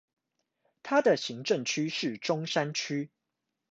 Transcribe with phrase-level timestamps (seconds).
[0.81, 3.11] 他的行政區是中山區